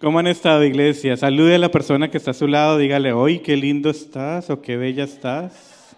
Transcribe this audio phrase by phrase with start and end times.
[0.00, 1.16] ¿Cómo han estado, iglesia?
[1.16, 4.60] Salude a la persona que está a su lado, dígale, hoy qué lindo estás o
[4.60, 5.96] qué bella estás.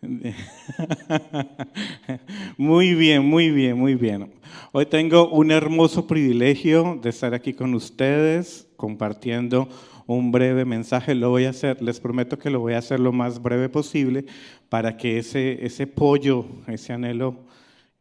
[2.56, 4.32] Muy bien, muy bien, muy bien.
[4.72, 9.68] Hoy tengo un hermoso privilegio de estar aquí con ustedes compartiendo
[10.08, 11.14] un breve mensaje.
[11.14, 14.24] Lo voy a hacer, les prometo que lo voy a hacer lo más breve posible
[14.68, 17.36] para que ese, ese pollo, ese anhelo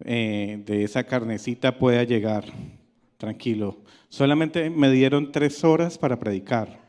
[0.03, 2.45] eh, de esa carnecita pueda llegar.
[3.17, 3.77] Tranquilo.
[4.09, 6.79] Solamente me dieron tres horas para predicar.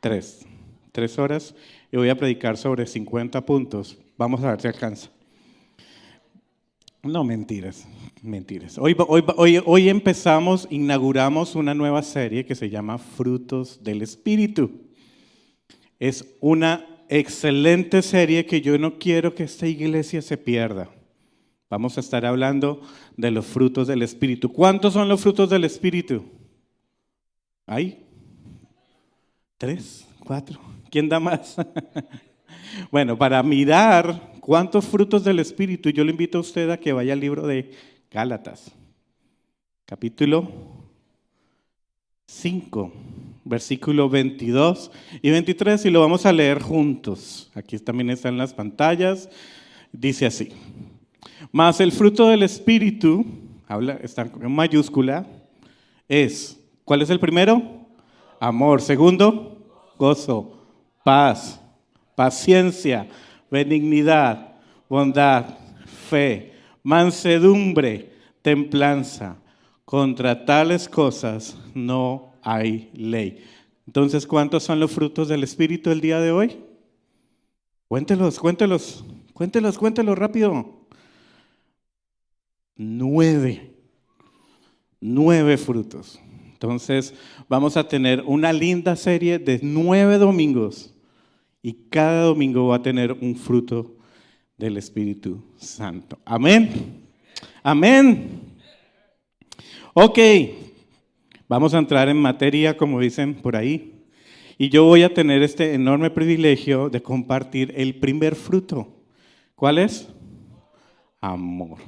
[0.00, 0.46] Tres.
[0.92, 1.54] Tres horas
[1.90, 3.98] y voy a predicar sobre 50 puntos.
[4.18, 5.10] Vamos a ver si alcanza.
[7.02, 7.88] No, mentiras,
[8.22, 8.78] mentiras.
[8.78, 14.70] Hoy, hoy, hoy, hoy empezamos, inauguramos una nueva serie que se llama Frutos del Espíritu.
[15.98, 20.88] Es una excelente serie que yo no quiero que esta iglesia se pierda.
[21.68, 22.82] Vamos a estar hablando
[23.16, 24.52] de los frutos del Espíritu.
[24.52, 26.24] ¿Cuántos son los frutos del Espíritu?
[27.66, 28.04] ¿Hay?
[29.58, 30.06] ¿Tres?
[30.24, 30.60] ¿Cuatro?
[30.90, 31.56] ¿Quién da más?
[32.90, 37.14] bueno, para mirar cuántos frutos del Espíritu, yo le invito a usted a que vaya
[37.14, 37.70] al libro de
[38.12, 38.70] Gálatas,
[39.86, 40.46] capítulo
[42.26, 42.92] 5,
[43.42, 44.90] versículo 22
[45.22, 47.50] y 23, y lo vamos a leer juntos.
[47.54, 49.30] Aquí también están las pantallas.
[49.92, 50.50] Dice así,
[51.52, 53.24] más el fruto del Espíritu,
[53.66, 55.26] habla, está en mayúscula,
[56.06, 57.62] es, ¿cuál es el primero?
[58.38, 58.82] Amor.
[58.82, 59.56] Segundo,
[59.96, 60.58] gozo
[61.02, 61.58] paz,
[62.14, 63.08] paciencia,
[63.50, 64.52] benignidad,
[64.86, 65.46] bondad,
[66.10, 66.51] fe,
[66.82, 69.38] mansedumbre, templanza.
[69.84, 73.44] Contra tales cosas no hay ley.
[73.86, 76.56] Entonces, ¿cuántos son los frutos del Espíritu el día de hoy?
[77.88, 79.04] Cuéntelos, cuéntelos,
[79.34, 80.86] cuéntelos, cuéntelos rápido.
[82.76, 83.74] Nueve.
[85.00, 86.18] Nueve frutos.
[86.52, 87.12] Entonces,
[87.48, 90.94] vamos a tener una linda serie de nueve domingos
[91.60, 93.96] y cada domingo va a tener un fruto
[94.56, 96.18] del Espíritu Santo.
[96.24, 97.02] Amén.
[97.62, 98.40] Amén.
[99.94, 100.18] Ok,
[101.48, 104.04] vamos a entrar en materia, como dicen por ahí.
[104.58, 108.88] Y yo voy a tener este enorme privilegio de compartir el primer fruto.
[109.54, 110.08] ¿Cuál es?
[111.20, 111.78] Amor.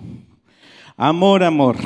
[0.96, 1.76] Amor, amor,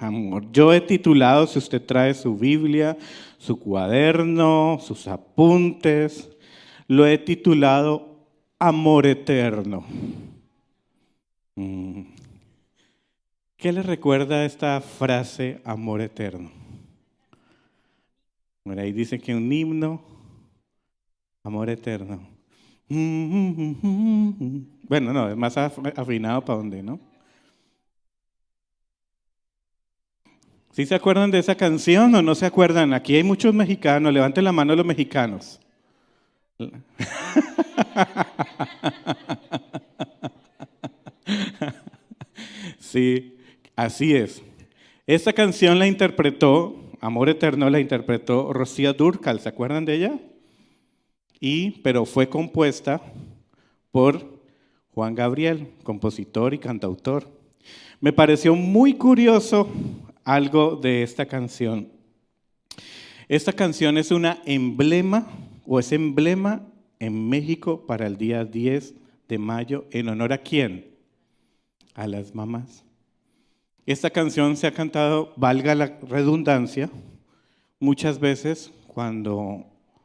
[0.00, 0.50] amor.
[0.50, 2.96] Yo he titulado, si usted trae su Biblia,
[3.36, 6.30] su cuaderno, sus apuntes,
[6.88, 8.15] lo he titulado
[8.58, 9.84] Amor Eterno.
[11.56, 12.02] Mm.
[13.56, 16.50] ¿Qué le recuerda esta frase Amor Eterno?
[18.64, 20.02] Bueno, ahí dice que un himno,
[21.42, 22.20] Amor Eterno.
[24.88, 27.00] Bueno, no, es más afinado para dónde, ¿no?
[30.70, 32.92] ¿Sí se acuerdan de esa canción o no se acuerdan?
[32.92, 35.58] Aquí hay muchos mexicanos, levanten la mano los mexicanos.
[42.96, 43.36] Sí,
[43.74, 44.42] así es.
[45.06, 50.18] Esta canción la interpretó, Amor Eterno la interpretó Rocío Durcal, ¿se acuerdan de ella?
[51.40, 53.02] Y, pero fue compuesta
[53.90, 54.40] por
[54.94, 57.28] Juan Gabriel, compositor y cantautor.
[58.00, 59.68] Me pareció muy curioso
[60.24, 61.88] algo de esta canción.
[63.28, 65.26] Esta canción es una emblema
[65.66, 66.62] o es emblema
[66.98, 68.94] en México para el día 10
[69.28, 70.86] de mayo en honor a quién?
[71.94, 72.84] A las mamás.
[73.86, 76.90] Esta canción se ha cantado, valga la redundancia,
[77.78, 79.64] muchas veces cuando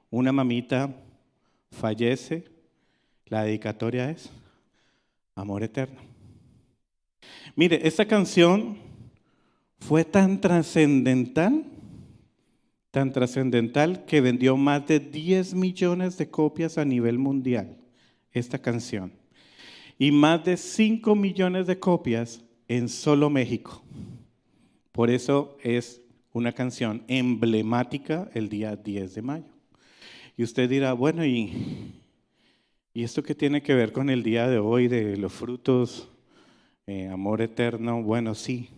[0.10, 0.94] una mamita
[1.72, 2.46] fallece,
[3.26, 4.30] la dedicatoria es
[5.36, 6.02] Amor Eterno.
[7.56, 8.78] Mire, esta canción
[9.80, 11.64] fue tan trascendental
[12.92, 17.78] tan trascendental que vendió más de 10 millones de copias a nivel mundial,
[18.34, 19.14] esta canción.
[19.98, 23.82] Y más de 5 millones de copias en solo México.
[24.92, 26.02] Por eso es
[26.34, 29.52] una canción emblemática el día 10 de mayo.
[30.36, 31.94] Y usted dirá, bueno, ¿y,
[32.94, 36.10] ¿y esto qué tiene que ver con el día de hoy de los frutos,
[36.88, 38.02] eh, amor eterno?
[38.04, 38.70] Bueno, sí,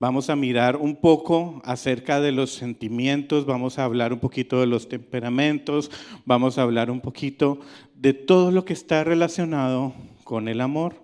[0.00, 4.66] Vamos a mirar un poco acerca de los sentimientos, vamos a hablar un poquito de
[4.68, 5.90] los temperamentos,
[6.24, 7.58] vamos a hablar un poquito
[7.96, 9.92] de todo lo que está relacionado
[10.22, 11.02] con el amor,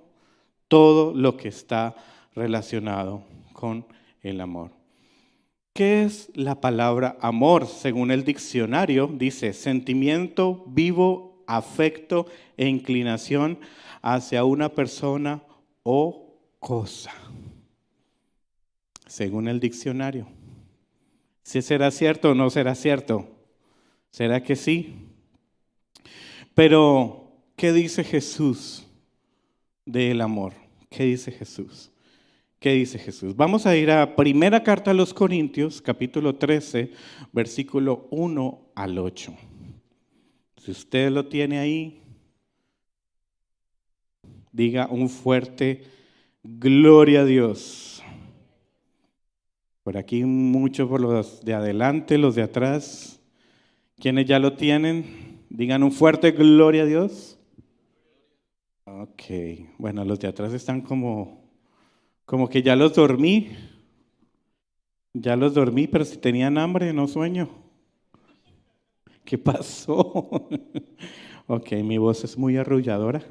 [0.68, 1.96] todo lo que está
[2.36, 3.84] relacionado con
[4.22, 4.70] el amor.
[5.72, 7.66] ¿Qué es la palabra amor?
[7.66, 12.26] Según el diccionario, dice sentimiento vivo afecto
[12.56, 13.58] e inclinación
[14.02, 15.42] hacia una persona
[15.82, 17.10] o cosa,
[19.14, 20.26] según el diccionario.
[21.44, 23.28] Si será cierto o no será cierto.
[24.10, 24.96] ¿Será que sí?
[26.52, 28.84] Pero, ¿qué dice Jesús
[29.86, 30.54] del amor?
[30.90, 31.92] ¿Qué dice Jesús?
[32.58, 33.36] ¿Qué dice Jesús?
[33.36, 36.90] Vamos a ir a primera carta a los Corintios, capítulo 13,
[37.32, 39.32] versículo 1 al 8.
[40.56, 42.02] Si usted lo tiene ahí,
[44.50, 45.84] diga un fuerte
[46.42, 47.93] gloria a Dios.
[49.84, 53.20] Por aquí muchos por los de adelante, los de atrás.
[53.98, 57.38] Quienes ya lo tienen, digan un fuerte gloria a Dios.
[58.86, 59.22] Ok,
[59.76, 61.50] bueno, los de atrás están como,
[62.24, 63.50] como que ya los dormí.
[65.12, 67.50] Ya los dormí, pero si tenían hambre, no sueño.
[69.22, 70.48] ¿Qué pasó?
[71.46, 73.22] ok, mi voz es muy arrulladora.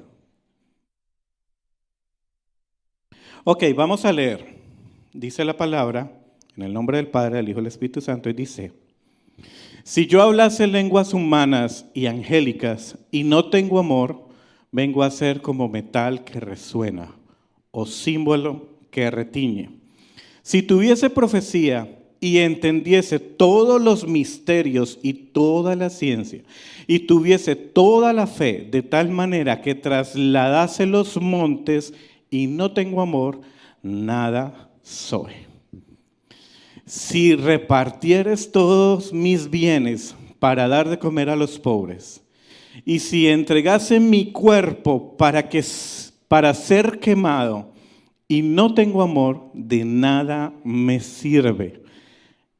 [3.43, 4.61] Ok, vamos a leer.
[5.13, 6.22] Dice la palabra,
[6.55, 8.71] en el nombre del Padre, del Hijo y del Espíritu Santo, y dice,
[9.83, 14.27] si yo hablase lenguas humanas y angélicas y no tengo amor,
[14.71, 17.13] vengo a ser como metal que resuena
[17.71, 19.69] o símbolo que retiñe.
[20.41, 26.43] Si tuviese profecía y entendiese todos los misterios y toda la ciencia,
[26.87, 31.93] y tuviese toda la fe de tal manera que trasladase los montes
[32.29, 33.41] y no tengo amor,
[33.81, 35.33] nada soy.
[36.85, 42.21] Si repartieres todos mis bienes para dar de comer a los pobres,
[42.85, 45.63] y si entregase mi cuerpo para, que,
[46.27, 47.71] para ser quemado,
[48.27, 51.83] y no tengo amor, de nada me sirve.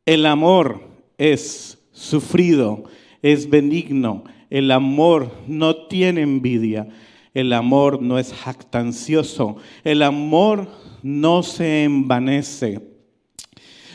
[0.05, 0.87] El amor
[1.17, 2.83] es sufrido,
[3.21, 4.23] es benigno.
[4.49, 6.87] El amor no tiene envidia.
[7.33, 9.57] El amor no es jactancioso.
[9.83, 10.67] El amor
[11.01, 12.92] no se envanece.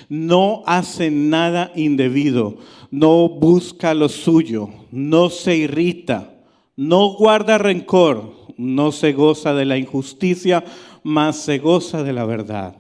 [0.09, 2.57] No hace nada indebido.
[2.91, 4.69] No busca lo suyo.
[4.91, 6.35] No se irrita.
[6.77, 8.35] No guarda rencor.
[8.57, 10.65] No se goza de la injusticia,
[11.03, 12.77] mas se goza de la verdad.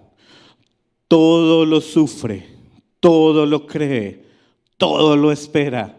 [1.07, 2.59] Todo lo sufre
[3.01, 4.25] todo lo cree,
[4.77, 5.97] todo lo espera,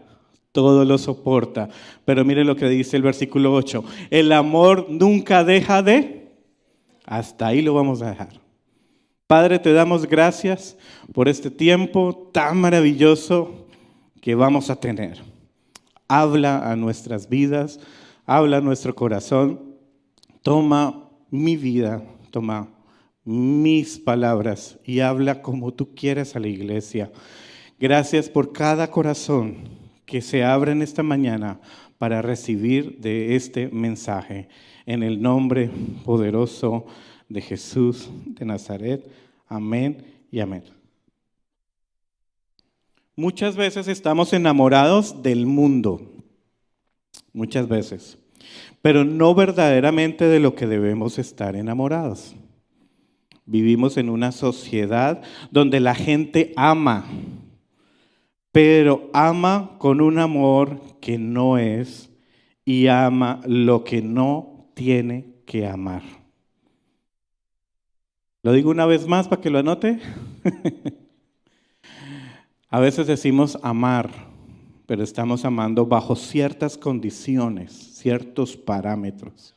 [0.52, 1.68] todo lo soporta.
[2.04, 6.28] Pero mire lo que dice el versículo 8, el amor nunca deja de,
[7.04, 8.40] hasta ahí lo vamos a dejar.
[9.30, 10.76] Padre, te damos gracias
[11.12, 13.68] por este tiempo tan maravilloso
[14.20, 15.22] que vamos a tener.
[16.08, 17.78] Habla a nuestras vidas,
[18.26, 19.76] habla a nuestro corazón,
[20.42, 22.70] toma mi vida, toma
[23.22, 27.12] mis palabras y habla como tú quieras a la iglesia.
[27.78, 29.58] Gracias por cada corazón
[30.06, 31.60] que se abre en esta mañana
[31.98, 34.48] para recibir de este mensaje.
[34.86, 35.70] En el nombre
[36.04, 39.08] poderoso de Jesús de Nazaret.
[39.46, 40.64] Amén y amén.
[43.14, 46.00] Muchas veces estamos enamorados del mundo,
[47.32, 48.18] muchas veces,
[48.80, 52.34] pero no verdaderamente de lo que debemos estar enamorados.
[53.44, 57.04] Vivimos en una sociedad donde la gente ama,
[58.52, 62.10] pero ama con un amor que no es
[62.64, 66.19] y ama lo que no tiene que amar.
[68.42, 69.98] Lo digo una vez más para que lo anote.
[72.70, 74.10] A veces decimos amar,
[74.86, 79.54] pero estamos amando bajo ciertas condiciones, ciertos parámetros.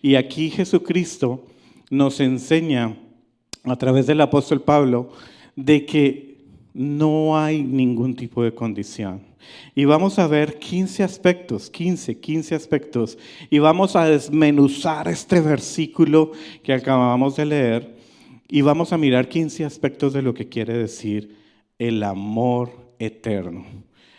[0.00, 1.44] Y aquí Jesucristo
[1.90, 2.96] nos enseña
[3.64, 5.10] a través del apóstol Pablo
[5.54, 6.38] de que
[6.72, 9.20] no hay ningún tipo de condición.
[9.74, 13.18] Y vamos a ver 15 aspectos, 15, 15 aspectos.
[13.50, 18.01] Y vamos a desmenuzar este versículo que acabamos de leer.
[18.54, 21.38] Y vamos a mirar 15 aspectos de lo que quiere decir
[21.78, 23.64] el amor eterno.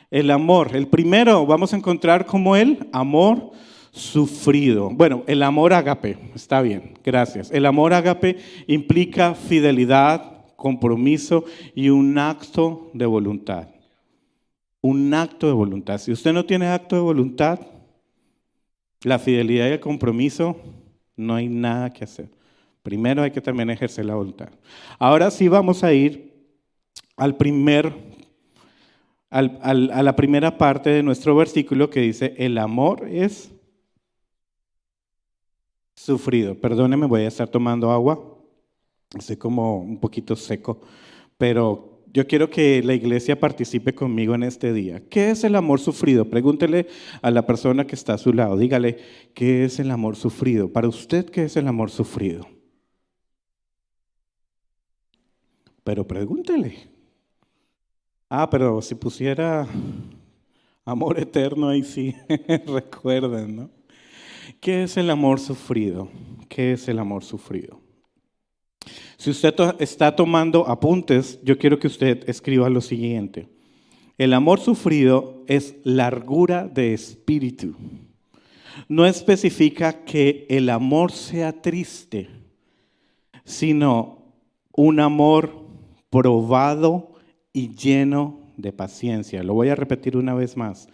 [0.09, 3.51] El amor, el primero vamos a encontrar como el amor
[3.91, 4.89] sufrido.
[4.89, 7.51] Bueno, el amor ágape, está bien, gracias.
[7.51, 13.67] El amor ágape implica fidelidad, compromiso y un acto de voluntad.
[14.81, 15.99] Un acto de voluntad.
[15.99, 17.59] Si usted no tiene acto de voluntad,
[19.03, 20.57] la fidelidad y el compromiso,
[21.15, 22.29] no hay nada que hacer.
[22.83, 24.49] Primero hay que también ejercer la voluntad.
[24.99, 26.33] Ahora sí vamos a ir
[27.15, 27.93] al primer,
[29.29, 29.43] a
[30.03, 33.51] la primera parte de nuestro versículo que dice, el amor es
[35.95, 36.55] sufrido.
[36.55, 38.21] Perdóneme, voy a estar tomando agua.
[39.17, 40.81] Estoy como un poquito seco,
[41.37, 45.01] pero yo quiero que la iglesia participe conmigo en este día.
[45.09, 46.25] ¿Qué es el amor sufrido?
[46.25, 46.87] Pregúntele
[47.21, 48.57] a la persona que está a su lado.
[48.57, 48.97] Dígale,
[49.33, 50.71] ¿qué es el amor sufrido?
[50.71, 52.52] Para usted, ¿qué es el amor sufrido?
[55.83, 56.77] Pero pregúntele.
[58.29, 59.67] Ah, pero si pusiera
[60.85, 62.15] amor eterno ahí sí,
[62.67, 63.69] recuerden, ¿no?
[64.59, 66.09] ¿Qué es el amor sufrido?
[66.49, 67.79] ¿Qué es el amor sufrido?
[69.17, 73.47] Si usted está tomando apuntes, yo quiero que usted escriba lo siguiente.
[74.17, 77.75] El amor sufrido es largura de espíritu.
[78.87, 82.29] No especifica que el amor sea triste,
[83.45, 84.23] sino
[84.71, 85.62] un amor
[86.13, 87.10] probado
[87.51, 89.41] y lleno de paciencia.
[89.41, 90.88] Lo voy a repetir una vez más.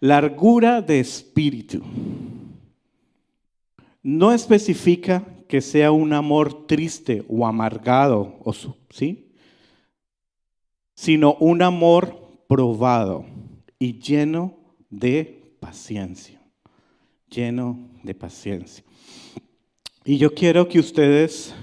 [0.00, 1.80] Largura de espíritu.
[4.02, 8.38] No especifica que sea un amor triste o amargado,
[8.90, 9.32] ¿sí?
[10.94, 13.24] sino un amor probado
[13.78, 14.58] y lleno
[14.90, 16.38] de paciencia.
[17.30, 18.84] Lleno de paciencia.
[20.04, 21.54] Y yo quiero que ustedes,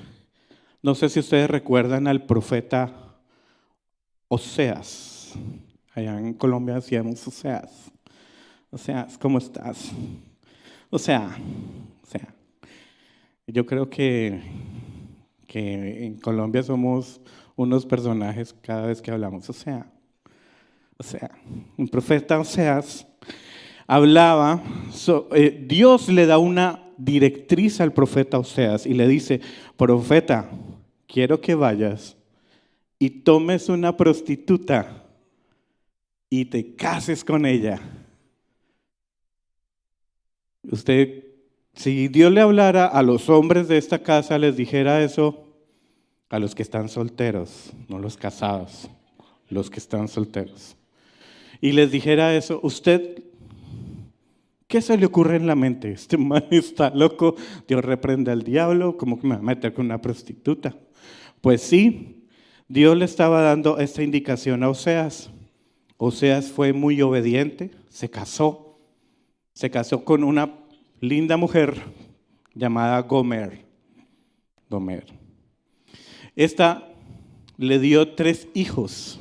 [0.82, 3.16] no sé si ustedes recuerdan al profeta
[4.28, 5.34] Oseas.
[5.94, 7.92] Allá en Colombia decíamos Oseas.
[8.70, 9.92] Oseas, ¿cómo estás?
[10.90, 11.38] O sea,
[12.04, 12.34] o sea,
[13.48, 14.42] yo creo que,
[15.48, 17.22] que en Colombia somos
[17.56, 19.50] unos personajes cada vez que hablamos.
[19.50, 19.92] O sea,
[20.98, 21.32] o sea,
[21.78, 23.08] un profeta Oseas
[23.88, 24.62] hablaba,
[25.32, 29.40] eh, Dios le da una directriz al profeta Oseas y le dice,
[29.76, 30.50] profeta,
[31.08, 32.16] quiero que vayas
[33.00, 35.04] y tomes una prostituta
[36.30, 37.80] y te cases con ella.
[40.64, 41.28] Usted
[41.78, 45.46] si Dios le hablara a los hombres de esta casa, les dijera eso
[46.28, 48.90] a los que están solteros, no los casados,
[49.48, 50.76] los que están solteros.
[51.62, 53.24] Y les dijera eso, usted,
[54.68, 55.92] ¿qué se le ocurre en la mente?
[55.92, 57.36] Este man está loco,
[57.68, 60.76] Dios reprende al diablo, ¿cómo que me va a meter con una prostituta?
[61.48, 62.28] Pues sí,
[62.68, 65.30] Dios le estaba dando esta indicación a Oseas.
[65.96, 68.78] Oseas fue muy obediente, se casó,
[69.54, 70.60] se casó con una
[71.00, 71.82] linda mujer
[72.54, 73.64] llamada Gomer.
[74.70, 75.06] Gomer.
[76.36, 76.86] Esta
[77.56, 79.18] le dio tres hijos.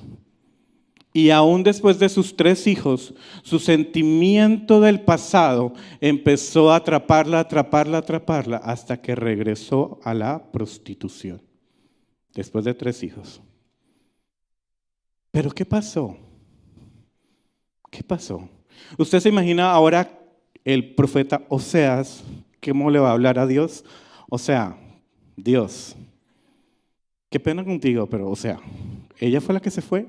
[1.12, 3.14] Y aún después de sus tres hijos,
[3.45, 11.45] su sentimiento del pasado empezó a atraparla, atraparla, atraparla, hasta que regresó a la prostitución.
[12.36, 13.40] Después de tres hijos.
[15.30, 16.16] Pero ¿qué pasó?
[17.90, 18.46] ¿Qué pasó?
[18.98, 20.20] Usted se imagina ahora
[20.62, 22.22] el profeta Oseas,
[22.62, 23.86] ¿cómo le va a hablar a Dios?
[24.28, 24.76] O sea,
[25.34, 25.96] Dios,
[27.30, 28.60] qué pena contigo, pero o sea,
[29.18, 30.06] ella fue la que se fue.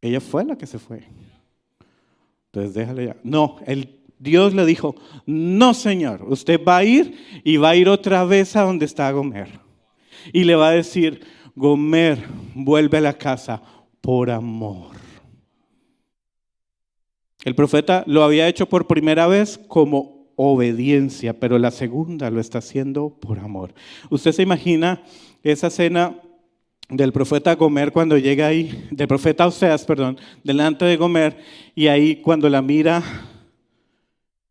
[0.00, 1.02] Ella fue la que se fue.
[2.46, 3.16] Entonces déjale ya.
[3.22, 7.90] No, el, Dios le dijo, no señor, usted va a ir y va a ir
[7.90, 9.65] otra vez a donde está Gomer.
[10.32, 11.20] Y le va a decir,
[11.54, 13.62] Gomer, vuelve a la casa
[14.00, 14.96] por amor.
[17.44, 22.58] El profeta lo había hecho por primera vez como obediencia, pero la segunda lo está
[22.58, 23.72] haciendo por amor.
[24.10, 25.02] Usted se imagina
[25.42, 26.20] esa cena
[26.88, 31.38] del profeta Gomer cuando llega ahí, del profeta Oseas, perdón, delante de Gomer,
[31.74, 33.02] y ahí cuando la mira,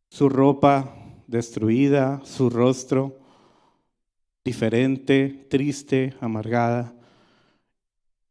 [0.09, 0.95] su ropa
[1.27, 3.19] destruida, su rostro
[4.45, 6.95] diferente, triste, amargada,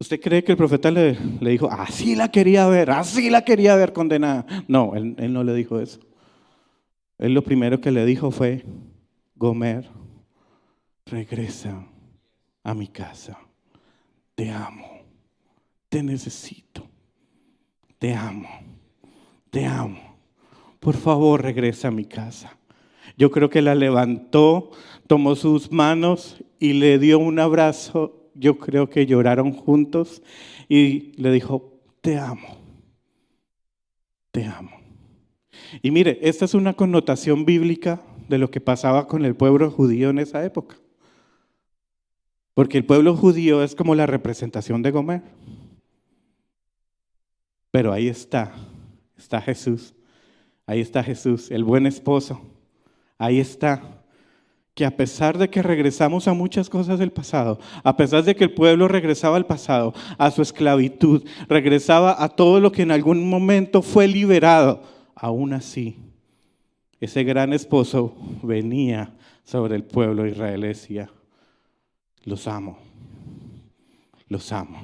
[0.05, 3.95] ¿Usted cree que el profeta le, dijo, así la quería ver, así la quería ver
[3.95, 4.45] condenada?
[4.69, 5.99] No, él, él, no le dijo eso.
[7.17, 8.67] Él lo primero que le dijo fue,
[9.35, 9.89] Gomer,
[11.07, 11.87] regresa
[12.63, 13.39] a mi casa.
[14.35, 15.07] Te amo,
[15.89, 16.87] te necesito,
[17.99, 18.49] te amo,
[19.49, 20.19] te amo.
[20.81, 22.59] Por favor, regresa a mi casa.
[23.17, 24.71] Yo creo que la levantó,
[25.07, 30.23] tomó sus manos y le dio un abrazo yo creo que lloraron juntos
[30.69, 32.59] y le dijo, te amo,
[34.31, 34.71] te amo.
[35.83, 40.11] Y mire, esta es una connotación bíblica de lo que pasaba con el pueblo judío
[40.11, 40.77] en esa época.
[42.55, 45.23] Porque el pueblo judío es como la representación de Gomer.
[47.71, 48.55] Pero ahí está,
[49.17, 49.95] está Jesús.
[50.67, 52.41] Ahí está Jesús, el buen esposo.
[53.19, 54.04] Ahí está
[54.75, 58.45] que a pesar de que regresamos a muchas cosas del pasado, a pesar de que
[58.45, 63.29] el pueblo regresaba al pasado, a su esclavitud, regresaba a todo lo que en algún
[63.29, 64.83] momento fue liberado,
[65.15, 65.97] aún así,
[67.01, 69.15] ese gran esposo venía
[69.45, 71.11] sobre el pueblo israelí y decía,
[72.25, 72.79] los amo,
[74.29, 74.79] los amo,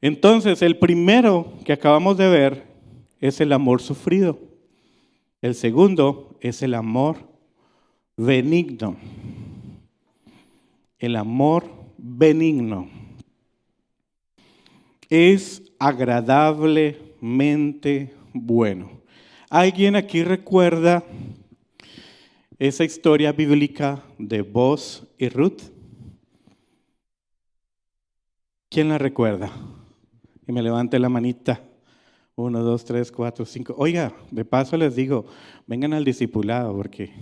[0.00, 2.64] Entonces, el primero que acabamos de ver
[3.20, 4.38] es el amor sufrido.
[5.42, 7.33] El segundo es el amor
[8.16, 8.96] benigno.
[10.98, 11.68] El amor
[11.98, 12.88] benigno
[15.08, 18.90] es agradablemente bueno.
[19.50, 21.04] ¿Alguien aquí recuerda
[22.58, 25.62] esa historia bíblica de Boz y Ruth?
[28.70, 29.52] ¿Quién la recuerda?
[30.46, 31.62] Y me levante la manita.
[32.36, 33.76] Uno, dos, tres, cuatro, cinco.
[33.78, 35.24] Oiga, de paso les digo,
[35.68, 37.12] vengan al discipulado porque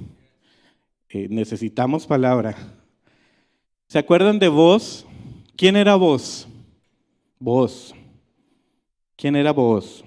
[1.12, 2.56] eh, necesitamos palabra.
[3.86, 5.06] ¿Se acuerdan de vos?
[5.56, 6.48] ¿Quién era vos?
[7.38, 7.94] Vos.
[9.16, 10.02] ¿Quién era vos?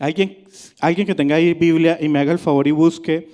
[0.00, 0.44] ¿Alguien,
[0.80, 3.28] alguien que tenga ahí Biblia y me haga el favor y busque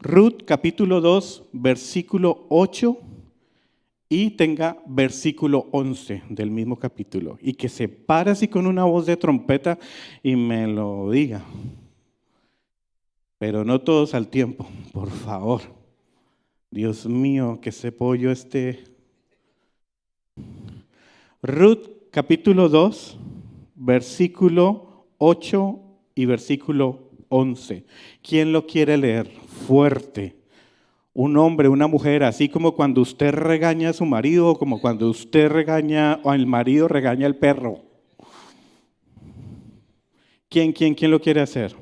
[0.00, 2.96] Ruth capítulo 2, versículo 8
[4.08, 9.04] y tenga versículo 11 del mismo capítulo y que se pare así con una voz
[9.04, 9.78] de trompeta
[10.22, 11.44] y me lo diga.
[13.38, 15.62] Pero no todos al tiempo, por favor.
[16.70, 18.84] Dios mío, que ese pollo esté.
[21.42, 23.16] Ruth capítulo 2,
[23.76, 25.80] versículo 8
[26.14, 27.84] y versículo 11.
[28.22, 29.28] ¿Quién lo quiere leer?
[29.66, 30.38] Fuerte
[31.18, 35.10] un hombre, una mujer, así como cuando usted regaña a su marido o como cuando
[35.10, 37.80] usted regaña o el marido regaña al perro.
[40.48, 41.74] ¿Quién, quién, quién lo quiere hacer?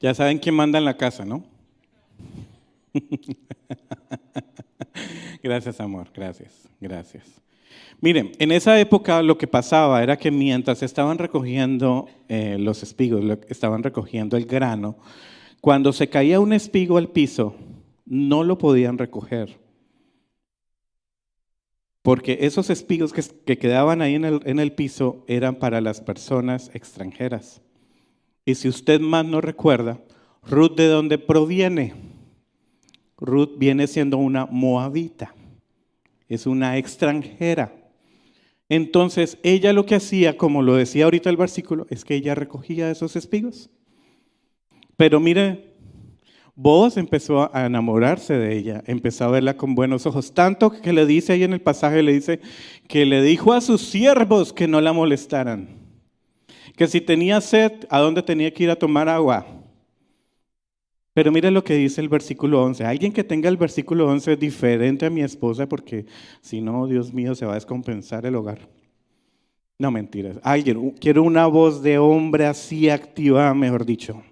[0.00, 1.44] Ya saben quién manda en la casa, ¿no?
[5.42, 7.24] gracias, amor, gracias, gracias.
[8.00, 13.24] Miren, en esa época lo que pasaba era que mientras estaban recogiendo eh, los espigos,
[13.48, 14.96] estaban recogiendo el grano,
[15.60, 17.56] cuando se caía un espigo al piso,
[18.06, 19.58] no lo podían recoger.
[22.02, 26.70] Porque esos espigos que, quedaban ahí en el, en el piso eran para las personas
[26.72, 27.60] extranjeras.
[28.48, 30.00] Y si usted más no recuerda,
[30.42, 31.92] Ruth de dónde proviene?
[33.18, 35.34] Ruth viene siendo una moabita,
[36.30, 37.74] es una extranjera.
[38.70, 42.90] Entonces, ella lo que hacía, como lo decía ahorita el versículo, es que ella recogía
[42.90, 43.68] esos espigos.
[44.96, 45.74] Pero mire,
[46.54, 51.04] vos empezó a enamorarse de ella, empezó a verla con buenos ojos, tanto que le
[51.04, 52.40] dice ahí en el pasaje, le dice
[52.88, 55.77] que le dijo a sus siervos que no la molestaran
[56.78, 59.44] que si tenía sed, ¿a dónde tenía que ir a tomar agua?
[61.12, 62.84] Pero mire lo que dice el versículo 11.
[62.84, 66.06] Alguien que tenga el versículo 11 diferente a mi esposa, porque
[66.40, 68.68] si no, Dios mío, se va a descompensar el hogar.
[69.76, 70.38] No mentiras.
[70.44, 74.22] Alguien, quiero una voz de hombre así activa, mejor dicho.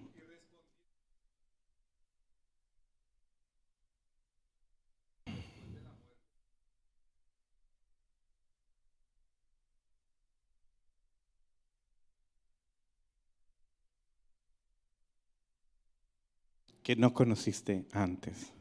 [16.86, 18.52] Que no conociste antes.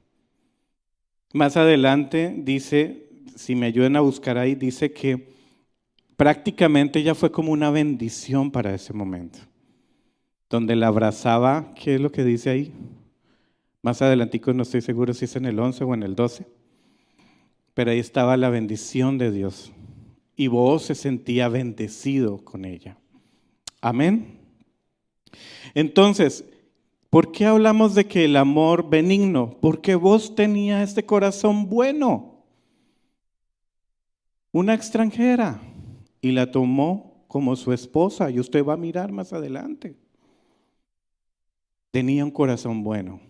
[1.31, 5.29] Más adelante dice, si me ayudan a buscar ahí, dice que
[6.17, 9.37] prácticamente ya fue como una bendición para ese momento,
[10.49, 12.73] donde la abrazaba, ¿qué es lo que dice ahí?
[13.83, 16.47] Más adelantico no estoy seguro si es en el 11 o en el 12,
[17.75, 19.71] pero ahí estaba la bendición de Dios
[20.35, 22.97] y vos se sentía bendecido con ella.
[23.81, 24.39] Amén.
[25.75, 26.43] Entonces,
[27.15, 29.57] ¿Por qué hablamos de que el amor benigno?
[29.61, 32.43] Porque vos tenía este corazón bueno.
[34.51, 35.61] Una extranjera
[36.19, 39.95] y la tomó como su esposa y usted va a mirar más adelante.
[41.91, 43.21] Tenía un corazón bueno.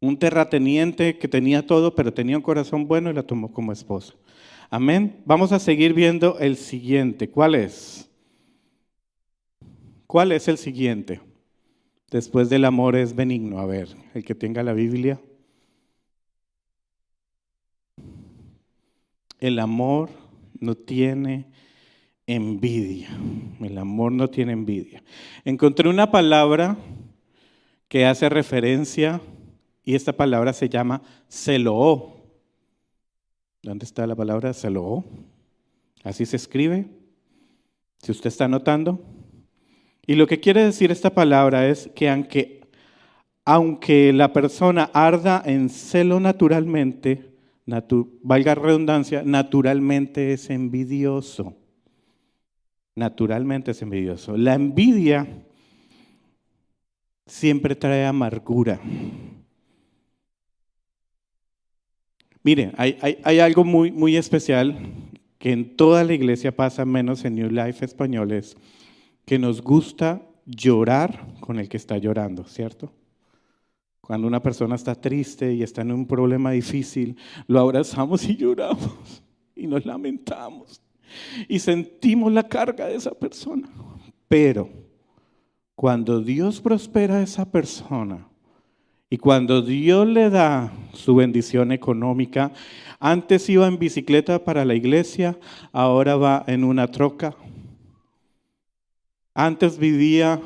[0.00, 4.14] Un terrateniente que tenía todo, pero tenía un corazón bueno y la tomó como esposa.
[4.68, 5.22] Amén.
[5.24, 7.30] Vamos a seguir viendo el siguiente.
[7.30, 8.10] ¿Cuál es?
[10.08, 11.20] ¿Cuál es el siguiente?
[12.10, 13.58] Después del amor es benigno.
[13.58, 15.20] A ver, el que tenga la Biblia.
[19.40, 20.10] el amor
[20.58, 21.46] no tiene
[22.26, 23.08] envidia.
[23.60, 25.02] El amor no tiene envidia.
[25.44, 26.76] Encontré una palabra
[27.88, 29.20] que hace referencia
[29.84, 32.16] y esta palabra se llama celo.
[33.62, 35.04] ¿Dónde está la palabra celo?
[36.02, 36.88] Así se escribe.
[37.98, 39.00] Si usted está notando.
[40.06, 42.60] Y lo que quiere decir esta palabra es que aunque,
[43.44, 47.32] aunque la persona arda en celo naturalmente,
[48.22, 51.56] valga redundancia, naturalmente es envidioso.
[52.94, 54.36] Naturalmente es envidioso.
[54.36, 55.26] La envidia
[57.26, 58.80] siempre trae amargura.
[62.42, 64.78] Mire, hay, hay, algo muy, muy especial
[65.38, 68.56] que en toda la iglesia pasa, menos en New Life Españoles,
[69.26, 72.92] que nos gusta llorar con el que está llorando, ¿cierto?
[74.00, 77.16] Cuando una persona está triste y está en un problema difícil,
[77.48, 79.22] lo abrazamos y lloramos
[79.56, 80.80] y nos lamentamos
[81.48, 83.68] y sentimos la carga de esa persona.
[84.28, 84.68] Pero
[85.74, 88.28] cuando Dios prospera a esa persona
[89.10, 92.52] y cuando Dios le da su bendición económica,
[92.98, 95.38] antes iba en bicicleta para la iglesia,
[95.72, 97.36] ahora va en una troca.
[99.38, 100.40] Antes vivía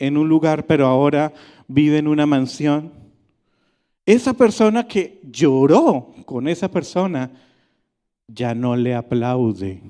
[0.00, 1.32] en un lugar, pero ahora
[1.68, 2.92] vive en una mansión.
[4.04, 7.30] Esa persona que lloró con esa persona
[8.26, 9.80] ya no le aplaude.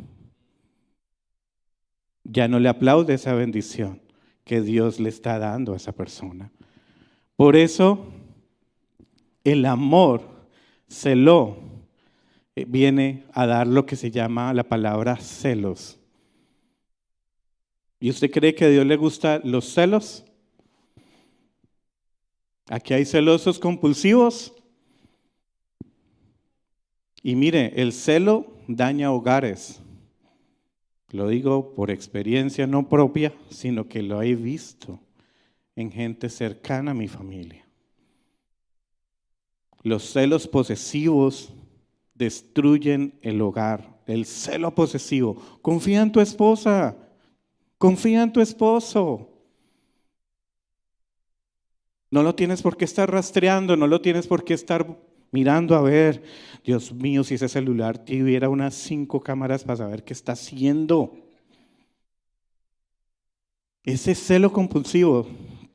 [2.22, 4.02] Ya no le aplaude esa bendición
[4.44, 6.52] que Dios le está dando a esa persona.
[7.36, 8.12] Por eso
[9.42, 10.20] el amor
[10.86, 11.56] celó
[12.56, 15.98] eh, viene a dar lo que se llama la palabra celos.
[18.04, 20.26] ¿Y usted cree que a Dios le gustan los celos?
[22.68, 24.52] Aquí hay celosos compulsivos.
[27.22, 29.80] Y mire, el celo daña hogares.
[31.12, 35.00] Lo digo por experiencia no propia, sino que lo he visto
[35.74, 37.66] en gente cercana a mi familia.
[39.82, 41.54] Los celos posesivos
[42.12, 43.98] destruyen el hogar.
[44.06, 45.36] El celo posesivo.
[45.62, 46.98] Confía en tu esposa.
[47.78, 49.30] Confía en tu esposo.
[52.10, 54.86] No lo tienes por qué estar rastreando, no lo tienes por qué estar
[55.32, 56.22] mirando a ver,
[56.64, 61.16] Dios mío, si ese celular tuviera unas cinco cámaras para saber qué está haciendo.
[63.82, 65.26] Ese celo compulsivo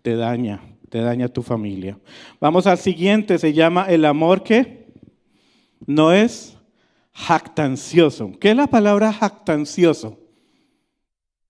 [0.01, 1.99] te daña, te daña a tu familia.
[2.39, 4.93] Vamos al siguiente, se llama el amor que
[5.85, 6.57] no es
[7.11, 8.31] jactancioso.
[8.39, 10.17] ¿Qué es la palabra jactancioso?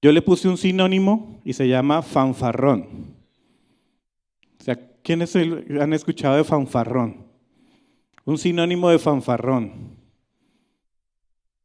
[0.02, 3.18] Yo le puse un sinónimo y se llama fanfarrón.
[5.04, 7.26] ¿Quiénes han escuchado de fanfarrón?
[8.26, 9.98] Un sinónimo de fanfarrón.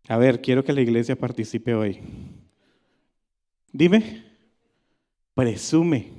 [0.09, 2.01] A ver, quiero que la iglesia participe hoy.
[3.73, 4.25] Dime,
[5.35, 6.13] presume,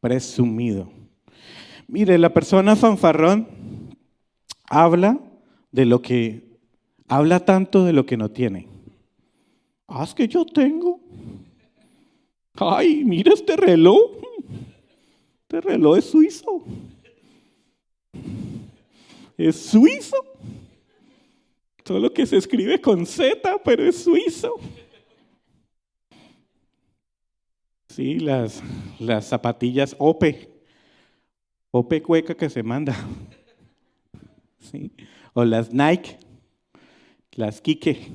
[0.00, 0.92] presumido.
[1.88, 3.48] Mire, la persona fanfarrón
[4.68, 5.18] habla
[5.72, 6.58] de lo que,
[7.08, 8.75] habla tanto de lo que no tiene.
[9.86, 11.00] Haz que yo tengo.
[12.54, 14.12] Ay, mira este reloj.
[15.42, 16.64] Este reloj es suizo.
[19.36, 20.16] Es suizo.
[21.84, 24.54] Todo que se escribe con Z, pero es suizo.
[27.88, 28.62] Sí, las,
[28.98, 30.50] las zapatillas OPE.
[31.70, 32.96] OPE cueca que se manda.
[34.58, 34.90] Sí.
[35.32, 36.18] O las Nike.
[37.32, 38.10] Las Kike.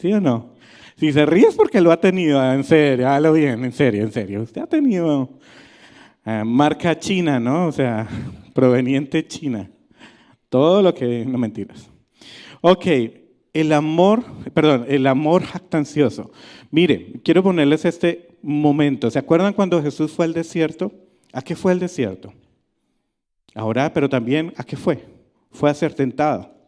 [0.00, 0.54] ¿Sí o no?
[0.96, 4.02] Si se ríe es porque lo ha tenido, ah, en serio, hágalo bien, en serio,
[4.02, 4.42] en serio.
[4.42, 5.28] Usted ha tenido
[6.24, 7.66] ah, marca china, ¿no?
[7.66, 8.08] O sea,
[8.54, 9.70] proveniente china.
[10.48, 11.90] Todo lo que, no mentiras.
[12.62, 12.86] Ok,
[13.52, 16.30] el amor, perdón, el amor jactancioso.
[16.70, 19.10] Mire, quiero ponerles este momento.
[19.10, 20.92] ¿Se acuerdan cuando Jesús fue al desierto?
[21.34, 22.32] ¿A qué fue el desierto?
[23.54, 25.04] Ahora, pero también, ¿a qué fue?
[25.50, 26.59] Fue a ser tentado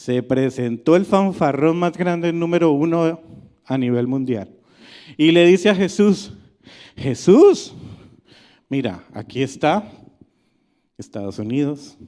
[0.00, 3.20] se presentó el fanfarrón más grande, número uno
[3.66, 4.48] a nivel mundial.
[5.18, 6.32] Y le dice a Jesús,
[6.96, 7.74] Jesús,
[8.70, 9.92] mira, aquí está
[10.96, 11.98] Estados Unidos,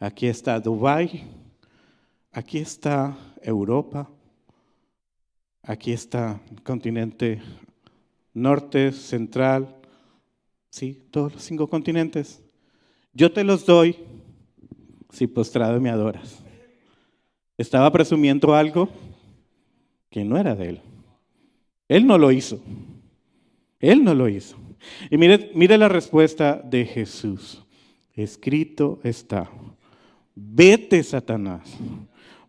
[0.00, 1.22] aquí está Dubái,
[2.32, 4.10] aquí está Europa,
[5.62, 7.40] aquí está el continente
[8.34, 9.76] norte, central,
[10.68, 12.42] sí, todos los cinco continentes.
[13.14, 13.96] Yo te los doy
[15.12, 16.49] si postrado me adoras.
[17.60, 18.88] Estaba presumiendo algo
[20.08, 20.80] que no era de él.
[21.88, 22.58] Él no lo hizo.
[23.78, 24.56] Él no lo hizo.
[25.10, 27.62] Y mire, mire la respuesta de Jesús.
[28.14, 29.50] Escrito está,
[30.34, 31.76] vete Satanás,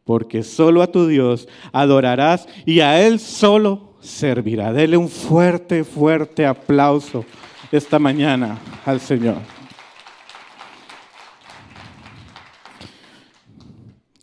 [0.05, 4.71] porque solo a tu Dios adorarás y a Él solo servirá.
[4.71, 7.25] Dele un fuerte, fuerte aplauso
[7.69, 9.60] esta mañana al Señor.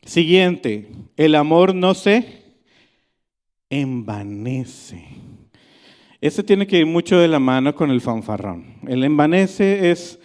[0.09, 2.42] Siguiente, el amor no se
[3.68, 5.05] envanece.
[6.18, 8.79] Ese tiene que ir mucho de la mano con el fanfarrón.
[8.87, 10.18] El envanece es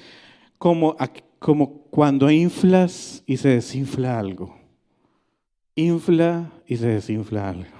[0.58, 0.96] como,
[1.38, 4.58] como cuando inflas y se desinfla algo.
[5.76, 7.76] Infla y se desinfla algo.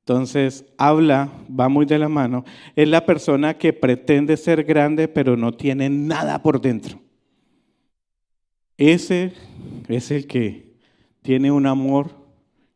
[0.00, 2.44] Entonces, habla, va muy de la mano.
[2.76, 7.00] Es la persona que pretende ser grande, pero no tiene nada por dentro.
[8.76, 9.32] Ese
[9.88, 10.65] es el que
[11.26, 12.12] tiene un amor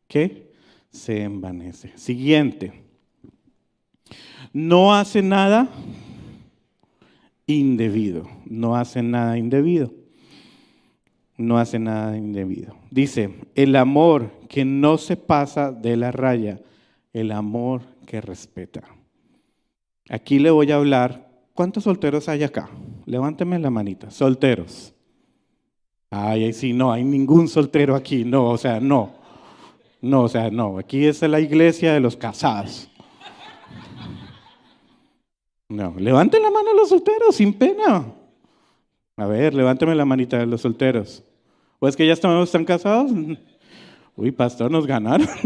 [0.09, 0.51] que
[0.91, 1.97] se envanece.
[1.97, 2.83] Siguiente.
[4.53, 5.69] No hace nada
[7.47, 8.29] indebido.
[8.45, 9.95] No hace nada indebido.
[11.37, 12.75] No hace nada indebido.
[12.91, 16.61] Dice, el amor que no se pasa de la raya,
[17.13, 18.83] el amor que respeta.
[20.09, 21.31] Aquí le voy a hablar.
[21.55, 22.69] ¿Cuántos solteros hay acá?
[23.07, 24.11] Levánteme la manita.
[24.11, 24.93] Solteros.
[26.11, 28.25] Ay, sí, no, hay ningún soltero aquí.
[28.25, 29.13] No, o sea, no.
[30.01, 30.79] No, o sea, no.
[30.79, 32.89] Aquí es la iglesia de los casados.
[35.69, 38.05] No, levanten la mano los solteros, sin pena.
[39.17, 41.23] A ver, levánteme la manita de los solteros.
[41.79, 43.13] ¿O es que ya estamos, están casados?
[44.17, 45.29] Uy, pastor, nos ganaron.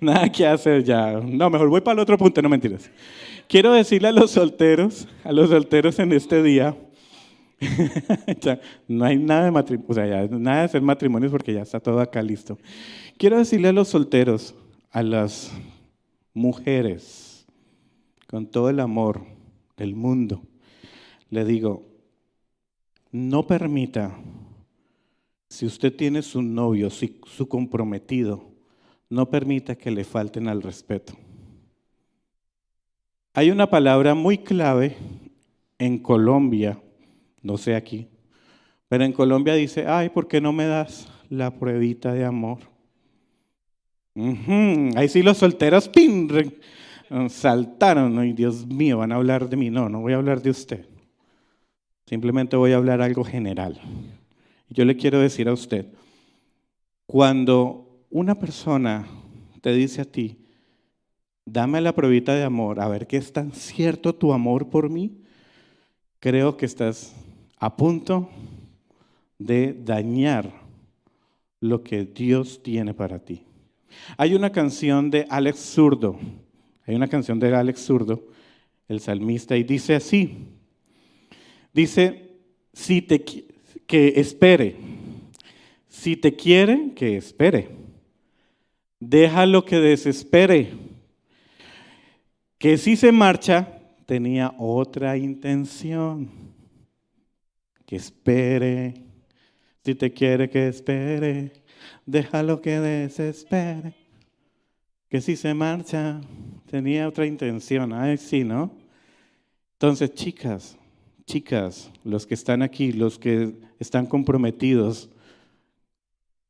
[0.00, 1.20] Nada que hacer ya.
[1.20, 2.90] No, mejor voy para el otro punto, no mentiras.
[3.48, 6.76] Quiero decirle a los solteros, a los solteros en este día,
[8.88, 11.80] no hay nada de matrimonio, o sea, ya, nada de hacer matrimonios porque ya está
[11.80, 12.58] todo acá listo.
[13.16, 14.54] Quiero decirle a los solteros,
[14.90, 15.52] a las
[16.34, 17.46] mujeres,
[18.26, 19.22] con todo el amor
[19.76, 20.42] del mundo,
[21.30, 21.86] le digo,
[23.10, 24.18] no permita,
[25.48, 28.44] si usted tiene su novio, su comprometido,
[29.08, 31.14] no permita que le falten al respeto.
[33.32, 34.96] Hay una palabra muy clave
[35.78, 36.80] en Colombia,
[37.46, 38.08] no sé aquí,
[38.88, 42.58] pero en Colombia dice, ay, ¿por qué no me das la pruebita de amor?
[44.96, 46.28] Ahí sí los solteros ¡pin!
[47.28, 48.18] saltaron.
[48.18, 49.70] Ay, Dios mío, van a hablar de mí.
[49.70, 50.86] No, no voy a hablar de usted.
[52.06, 53.80] Simplemente voy a hablar algo general.
[54.70, 55.86] Yo le quiero decir a usted,
[57.06, 59.06] cuando una persona
[59.60, 60.38] te dice a ti,
[61.44, 65.22] dame la pruebita de amor, a ver qué es tan cierto tu amor por mí,
[66.18, 67.14] creo que estás
[67.58, 68.30] a punto
[69.38, 70.52] de dañar
[71.60, 73.42] lo que Dios tiene para ti.
[74.16, 76.18] Hay una canción de Alex Zurdo,
[76.86, 78.22] hay una canción de Alex Zurdo,
[78.88, 80.36] el salmista, y dice así,
[81.72, 82.36] dice,
[82.72, 84.76] si te, que espere,
[85.88, 87.68] si te quiere, que espere,
[89.00, 90.72] déjalo que desespere,
[92.58, 96.45] que si se marcha, tenía otra intención,
[97.86, 98.94] que espere,
[99.84, 101.66] si te quiere, que espere
[102.04, 103.94] déjalo que desespere,
[105.08, 106.20] que si se marcha,
[106.70, 107.92] tenía otra intención.
[107.92, 108.72] Ay, sí, ¿no?
[109.74, 110.76] Entonces, chicas,
[111.26, 115.10] chicas, los que están aquí, los que están comprometidos,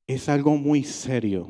[0.06, 1.48] es algo muy serio,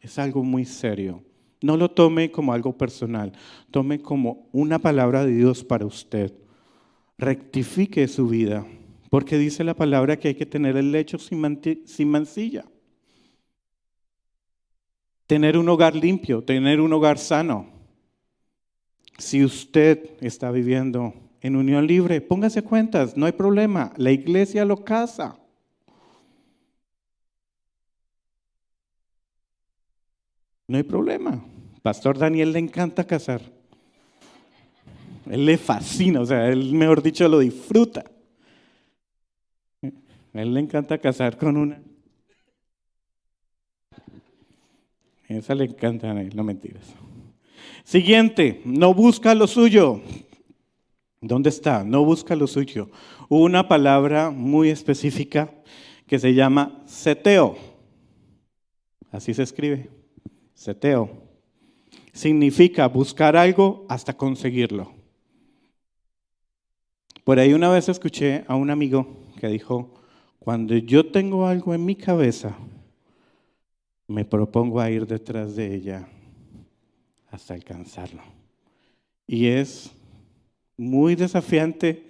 [0.00, 1.22] es algo muy serio.
[1.62, 3.32] No lo tome como algo personal,
[3.70, 6.32] tome como una palabra de Dios para usted.
[7.18, 8.66] Rectifique su vida,
[9.10, 12.64] porque dice la palabra que hay que tener el lecho sin, mancilla
[15.26, 17.66] tener un hogar limpio, tener un hogar sano.
[19.18, 24.84] Si usted está viviendo en unión libre, póngase cuentas, no hay problema, la iglesia lo
[24.84, 25.36] casa.
[30.68, 31.44] No hay problema.
[31.82, 33.40] Pastor Daniel le encanta casar.
[35.28, 38.04] Él le fascina, o sea, él mejor dicho lo disfruta.
[40.38, 41.80] Él le encanta casar con una
[45.28, 46.94] Esa le encanta a él, no mentiras.
[47.84, 50.00] Siguiente, no busca lo suyo.
[51.20, 51.82] ¿Dónde está?
[51.82, 52.90] No busca lo suyo.
[53.28, 55.52] Una palabra muy específica
[56.06, 57.56] que se llama seteo.
[59.10, 59.90] Así se escribe.
[60.54, 61.10] Seteo.
[62.12, 64.92] Significa buscar algo hasta conseguirlo.
[67.24, 69.95] Por ahí una vez escuché a un amigo que dijo,
[70.46, 72.56] cuando yo tengo algo en mi cabeza,
[74.06, 76.08] me propongo a ir detrás de ella
[77.32, 78.22] hasta alcanzarlo.
[79.26, 79.90] Y es
[80.76, 82.06] muy desafiante,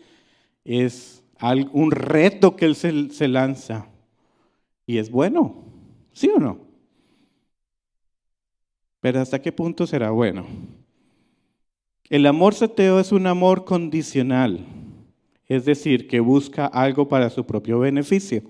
[0.67, 1.25] es
[1.73, 3.87] un reto que Él se, se lanza.
[4.87, 5.55] Y es bueno,
[6.13, 6.59] ¿sí o no?
[9.01, 10.45] Pero ¿hasta qué punto será bueno?
[12.11, 14.63] El amor seteo es un amor condicional,
[15.49, 18.43] es decir, que busca algo para su propio beneficio.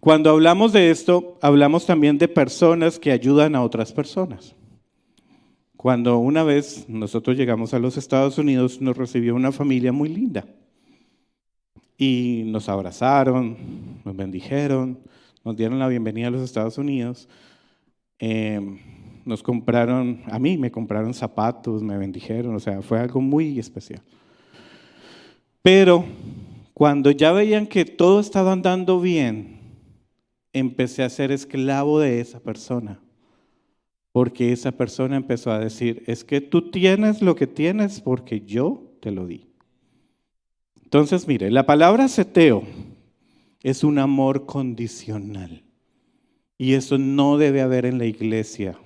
[0.00, 4.54] Cuando hablamos de esto, hablamos también de personas que ayudan a otras personas.
[5.76, 10.46] Cuando una vez nosotros llegamos a los Estados Unidos, nos recibió una familia muy linda.
[11.96, 13.56] Y nos abrazaron,
[14.04, 14.98] nos bendijeron,
[15.44, 17.28] nos dieron la bienvenida a los Estados Unidos.
[18.18, 18.78] Em,
[19.24, 24.02] nos compraron, a mí me compraron zapatos, me bendijeron, o sea, fue algo muy especial.
[25.64, 26.04] Pero
[26.74, 29.60] cuando ya veían que todo estaba andando bien,
[30.52, 33.00] empecé a ser esclavo de esa persona.
[34.12, 38.92] Porque esa persona empezó a decir, es que tú tienes lo que tienes porque yo
[39.00, 39.46] te lo di.
[40.82, 42.64] Entonces, mire, la palabra seteo
[43.62, 45.62] es un amor condicional.
[46.58, 48.78] Y eso no debe haber en la iglesia.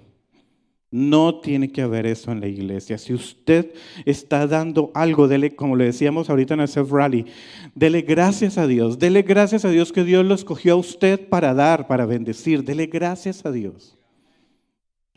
[0.91, 2.97] No tiene que haber eso en la iglesia.
[2.97, 3.75] Si usted
[4.07, 7.27] está dando algo, dele, como le decíamos ahorita en el Self Rally,
[7.75, 8.99] dele gracias a Dios.
[8.99, 12.65] Dele gracias a Dios que Dios lo escogió a usted para dar, para bendecir.
[12.65, 13.99] Dele gracias a Dios.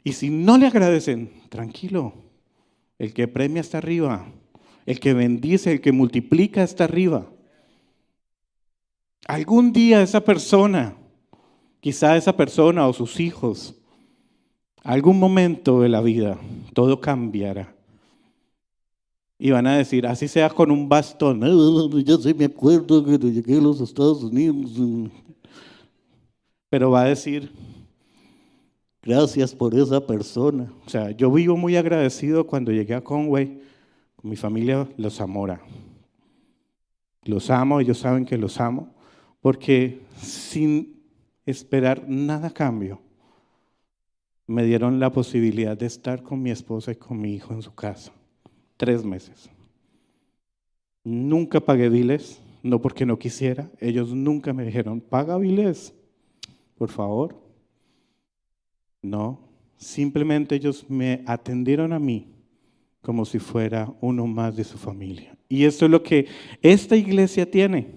[0.03, 2.13] Y si no le agradecen, tranquilo.
[2.99, 4.27] El que premia está arriba.
[4.86, 7.27] El que bendice, el que multiplica está arriba.
[9.25, 10.97] Algún día esa persona,
[11.79, 13.80] quizá esa persona o sus hijos,
[14.83, 16.37] algún momento de la vida,
[16.73, 17.75] todo cambiará.
[19.37, 21.41] Y van a decir, así sea con un bastón.
[22.05, 24.71] Yo sí me acuerdo que llegué a los Estados Unidos.
[26.69, 27.51] Pero va a decir,
[29.01, 30.71] gracias por esa persona.
[30.85, 33.59] O sea, yo vivo muy agradecido cuando llegué a Conway.
[34.15, 35.59] Con mi familia los amora.
[37.23, 38.93] Los amo, ellos saben que los amo.
[39.41, 41.01] Porque sin
[41.47, 43.01] esperar nada a cambio,
[44.47, 47.73] me dieron la posibilidad de estar con mi esposa y con mi hijo en su
[47.73, 48.12] casa.
[48.77, 49.49] Tres meses.
[51.04, 53.69] Nunca pagué biles, no porque no quisiera.
[53.80, 55.93] Ellos nunca me dijeron, paga biles,
[56.77, 57.36] por favor.
[59.01, 59.39] No,
[59.77, 62.27] simplemente ellos me atendieron a mí
[63.01, 65.36] como si fuera uno más de su familia.
[65.49, 66.27] Y esto es lo que
[66.62, 67.95] esta iglesia tiene.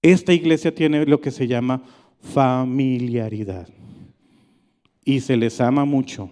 [0.00, 1.84] Esta iglesia tiene lo que se llama
[2.20, 3.68] familiaridad
[5.04, 6.30] y se les ama mucho.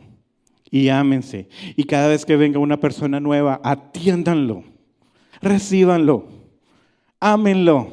[0.70, 1.48] Y ámense.
[1.76, 4.62] Y cada vez que venga una persona nueva, atiéndanlo,
[5.42, 6.26] recíbanlo,
[7.18, 7.88] ámenlo.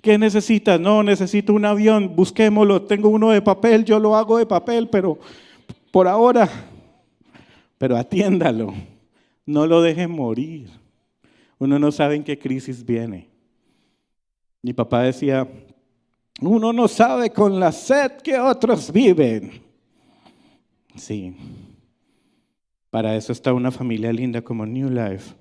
[0.00, 0.78] ¿Qué necesita?
[0.78, 2.82] No, necesito un avión, busquémoslo.
[2.82, 5.18] Tengo uno de papel, yo lo hago de papel, pero
[5.90, 6.48] por ahora,
[7.76, 8.72] pero atiéndalo.
[9.44, 10.70] No lo dejen morir.
[11.58, 13.28] Uno no sabe en qué crisis viene.
[14.62, 15.46] Mi papá decía,
[16.40, 19.69] uno no sabe con la sed que otros viven.
[21.00, 21.34] Sí.
[22.90, 25.34] Para eso está una familia linda como New Life,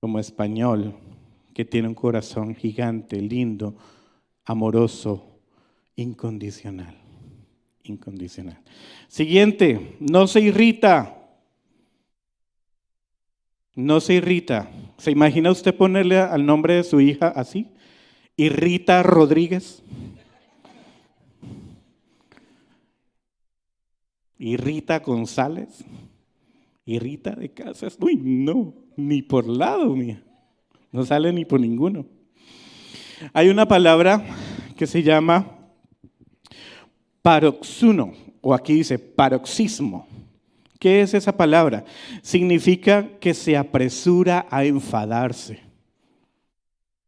[0.00, 0.94] como español,
[1.52, 3.76] que tiene un corazón gigante, lindo,
[4.46, 5.38] amoroso,
[5.96, 6.96] incondicional.
[7.82, 8.58] Incondicional.
[9.08, 11.14] Siguiente, no se irrita.
[13.74, 14.70] No se irrita.
[14.96, 17.68] ¿Se imagina usted ponerle al nombre de su hija así?
[18.36, 19.82] Irrita Rodríguez.
[24.38, 25.84] Y Rita González
[26.84, 27.98] y Rita de Casas.
[28.00, 30.22] Uy, no, ni por lado, mía.
[30.92, 32.06] No sale ni por ninguno.
[33.32, 34.24] Hay una palabra
[34.76, 35.58] que se llama
[37.20, 40.06] paroxuno, o aquí dice paroxismo.
[40.78, 41.84] ¿Qué es esa palabra?
[42.22, 45.58] Significa que se apresura a enfadarse.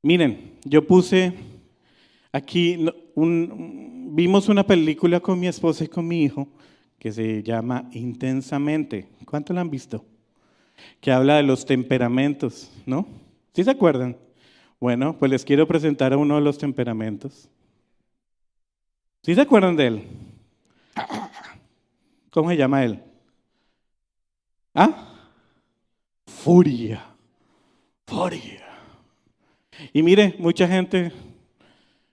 [0.03, 1.33] Miren, yo puse
[2.33, 6.49] aquí, vimos una película con mi esposa y con mi hijo
[7.01, 9.09] que se llama Intensamente.
[9.25, 10.05] ¿Cuánto la han visto?
[11.01, 13.07] Que habla de los temperamentos, ¿no?
[13.55, 14.17] ¿Sí se acuerdan?
[14.79, 17.49] Bueno, pues les quiero presentar a uno de los temperamentos.
[19.23, 20.03] ¿Sí se acuerdan de él?
[22.31, 23.03] ¿Cómo se llama él?
[24.75, 25.17] ¿Ah?
[26.27, 27.03] Furia.
[28.07, 28.67] Furia.
[29.95, 31.13] Y mire, mucha gente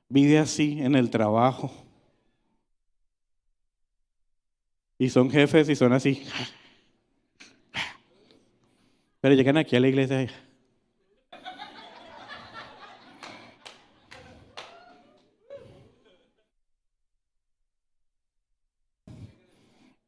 [0.07, 1.86] vive así en el trabajo
[4.99, 6.23] Y son jefes y son así.
[9.21, 10.27] Pero llegan aquí a la iglesia.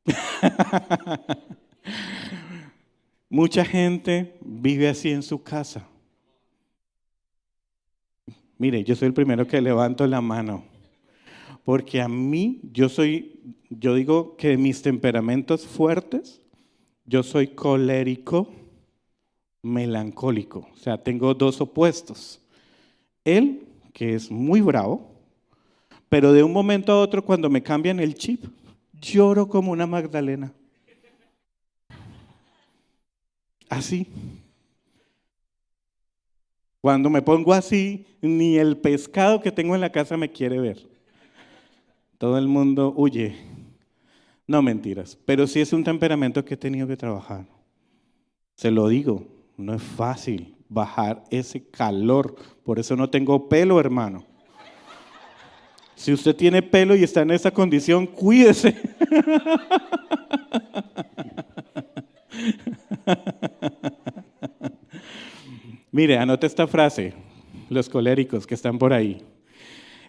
[3.30, 5.86] Mucha gente vive así en su casa.
[8.58, 10.64] Mire, yo soy el primero que levanto la mano.
[11.64, 13.40] Porque a mí, yo soy,
[13.70, 16.42] yo digo que mis temperamentos fuertes,
[17.06, 18.50] yo soy colérico,
[19.62, 20.68] melancólico.
[20.74, 22.42] O sea, tengo dos opuestos.
[23.24, 25.12] Él, que es muy bravo,
[26.08, 28.46] pero de un momento a otro, cuando me cambian el chip,
[29.00, 30.52] lloro como una Magdalena.
[33.70, 34.08] Así.
[36.82, 40.89] Cuando me pongo así, ni el pescado que tengo en la casa me quiere ver.
[42.20, 43.36] Todo el mundo huye.
[44.46, 47.48] No mentiras, pero sí es un temperamento que he tenido que trabajar.
[48.56, 52.36] Se lo digo, no es fácil bajar ese calor.
[52.66, 54.26] Por eso no tengo pelo, hermano.
[55.96, 58.76] Si usted tiene pelo y está en esa condición, cuídese.
[65.92, 67.14] Mire, anote esta frase,
[67.70, 69.22] los coléricos que están por ahí.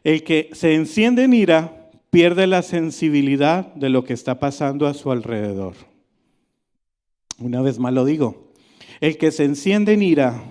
[0.02, 1.79] El que se enciende en ira
[2.10, 5.74] pierde la sensibilidad de lo que está pasando a su alrededor.
[7.38, 8.52] Una vez más lo digo.
[9.00, 10.42] El que se enciende en ira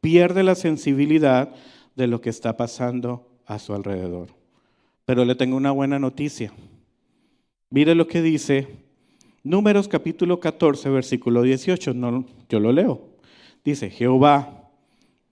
[0.00, 1.54] pierde la sensibilidad
[1.94, 4.28] de lo que está pasando a su alrededor.
[5.04, 6.52] Pero le tengo una buena noticia.
[7.70, 8.82] Mire lo que dice
[9.44, 11.94] Números capítulo 14, versículo 18.
[11.94, 13.08] No, yo lo leo.
[13.64, 14.70] Dice, Jehová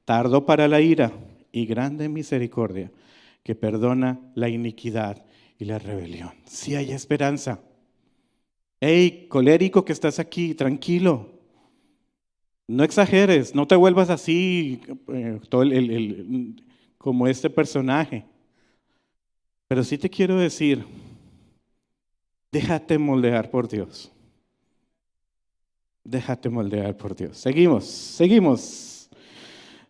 [0.04, 1.12] tardo para la ira
[1.52, 2.90] y grande misericordia,
[3.44, 5.24] que perdona la iniquidad
[5.60, 6.32] y la rebelión.
[6.46, 7.60] Si hay esperanza.
[8.80, 11.28] Hey, colérico que estás aquí, tranquilo.
[12.66, 14.80] No exageres, no te vuelvas así
[15.12, 15.38] eh,
[16.96, 18.24] como este personaje.
[19.68, 20.84] Pero sí te quiero decir,
[22.50, 24.10] déjate moldear por Dios.
[26.02, 27.36] Déjate moldear por Dios.
[27.36, 29.10] Seguimos, seguimos.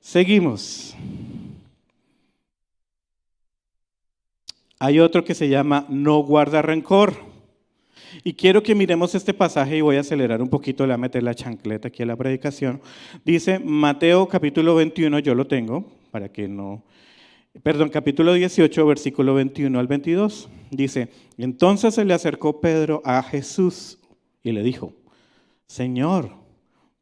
[0.00, 0.96] Seguimos.
[4.82, 7.14] Hay otro que se llama no guarda rencor.
[8.24, 10.98] Y quiero que miremos este pasaje y voy a acelerar un poquito, le voy a
[10.98, 12.80] meter la chancleta aquí a la predicación.
[13.22, 16.82] Dice Mateo capítulo 21, yo lo tengo, para que no...
[17.62, 20.48] Perdón, capítulo 18, versículo 21 al 22.
[20.70, 23.98] Dice, entonces se le acercó Pedro a Jesús
[24.42, 24.94] y le dijo,
[25.66, 26.30] Señor,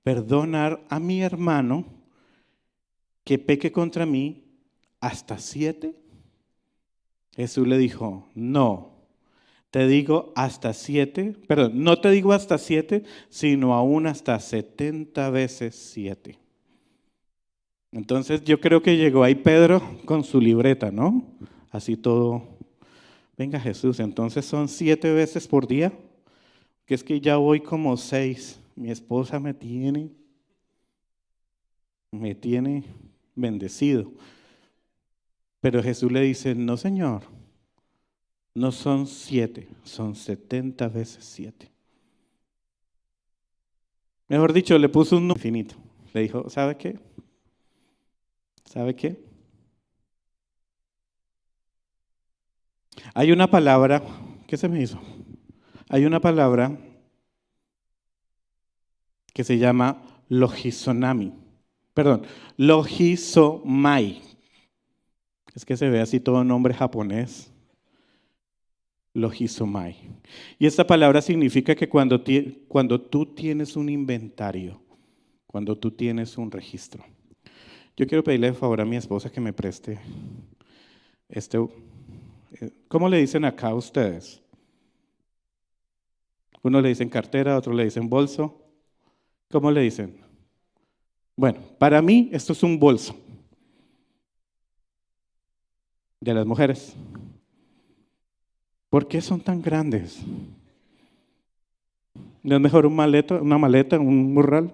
[0.03, 1.85] perdonar a mi hermano
[3.23, 4.43] que peque contra mí
[5.01, 5.95] hasta siete?
[7.39, 8.97] Jesús le dijo, no,
[9.71, 15.77] te digo hasta siete, perdón, no te digo hasta siete, sino aún hasta setenta veces
[15.77, 16.37] siete.
[17.93, 21.25] Entonces yo creo que llegó ahí Pedro con su libreta, ¿no?
[21.71, 22.43] Así todo.
[23.37, 25.93] Venga Jesús, entonces son siete veces por día,
[26.87, 28.59] que es que ya voy como seis.
[28.75, 30.11] Mi esposa me tiene,
[32.11, 32.83] me tiene
[33.37, 34.11] bendecido.
[35.71, 37.25] Pero Jesús le dice, no Señor,
[38.55, 41.71] no son siete, son setenta veces siete.
[44.29, 45.75] Mejor dicho, le puso un número infinito.
[46.15, 46.99] Le dijo, ¿sabe qué?
[48.65, 49.23] ¿Sabe qué?
[53.13, 54.03] Hay una palabra,
[54.47, 54.99] ¿qué se me hizo?
[55.91, 56.79] Hay una palabra
[59.35, 61.35] que se llama logisonami
[61.99, 62.23] perdón,
[62.57, 64.23] Logisomai.
[65.59, 67.51] Es que se ve así todo nombre japonés.
[69.13, 69.97] Logisomai.
[70.57, 72.23] Y esta palabra significa que cuando,
[72.69, 74.81] cuando tú tienes un inventario,
[75.49, 77.03] cuando tú tienes un registro.
[77.97, 79.99] Yo quiero pedirle favor a mi esposa que me preste
[81.29, 81.59] este.
[82.61, 84.41] Eh, ¿Cómo le dicen acá a ustedes?
[86.63, 88.63] Uno le dicen cartera, otro le dicen bolso.
[89.51, 90.21] ¿Cómo le dicen?
[91.35, 93.17] Bueno, para mí esto es un bolso
[96.21, 96.95] de las mujeres.
[98.91, 100.21] ¿Por qué son tan grandes?
[102.43, 104.73] ¿No es mejor maleta, una maleta, un morral?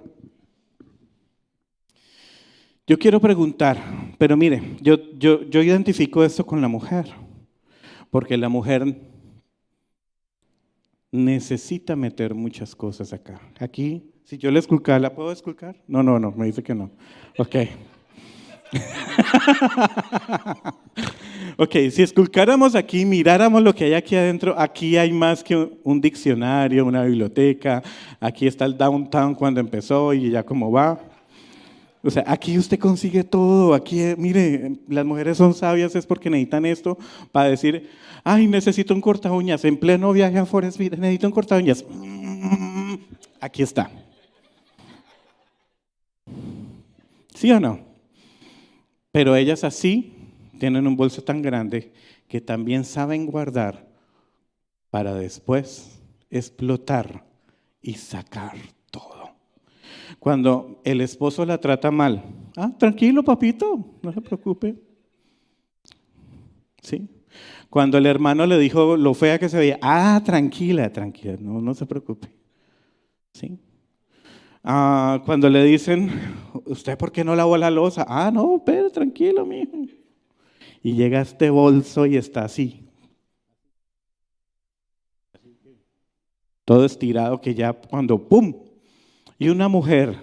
[2.87, 3.79] Yo quiero preguntar,
[4.19, 7.07] pero mire, yo, yo, yo identifico esto con la mujer,
[8.11, 9.01] porque la mujer
[11.11, 13.41] necesita meter muchas cosas acá.
[13.59, 15.77] Aquí si yo le esculcar, ¿la puedo esculcar?
[15.87, 16.91] No, no, no, me dice que no.
[17.39, 17.57] Ok.
[21.57, 26.01] ok, si esculcáramos aquí, miráramos lo que hay aquí adentro, aquí hay más que un
[26.01, 27.83] diccionario, una biblioteca,
[28.21, 31.01] aquí está el downtown cuando empezó y ya cómo va.
[32.03, 36.67] O sea, aquí usted consigue todo, aquí, mire, las mujeres son sabias es porque necesitan
[36.67, 36.99] esto
[37.33, 37.89] para decir,
[38.23, 41.85] ay, necesito un corta uñas, en pleno viaje a Forest necesito un corta uñas.
[43.41, 43.91] Aquí está.
[47.35, 47.81] ¿Sí o no?
[49.11, 50.14] Pero ellas así
[50.65, 51.93] tienen un bolso tan grande
[52.27, 53.87] que también saben guardar
[54.89, 56.01] para después
[56.31, 57.23] explotar
[57.83, 58.57] y sacar
[58.91, 59.33] todo.
[60.19, 62.25] Cuando el esposo la trata mal,
[62.57, 64.75] ah, tranquilo papito, no se preocupe.
[66.81, 67.11] ¿Sí?
[67.69, 71.75] Cuando el hermano le dijo lo fea que se veía, ah, tranquila, tranquila, no, no
[71.75, 72.29] se preocupe.
[73.35, 73.59] ¿Sí?
[74.63, 76.11] Ah, cuando le dicen,
[76.65, 78.07] ¿usted por qué no lavó la losa?
[78.09, 80.04] Ah, no, pero tranquilo, mijo.
[80.85, 82.85] Y llega este bolso y está así.
[86.67, 88.55] Todo estirado que ya cuando ¡pum!
[89.39, 90.19] Y una mujer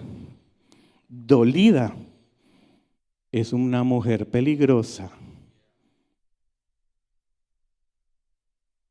[1.08, 1.96] dolida
[3.32, 5.10] es una mujer peligrosa.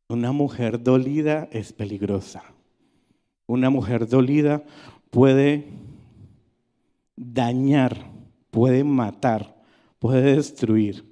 [0.09, 2.43] Una mujer dolida es peligrosa.
[3.47, 4.61] Una mujer dolida
[5.09, 5.69] puede
[7.15, 8.11] dañar,
[8.49, 9.55] puede matar,
[9.99, 11.10] puede destruir.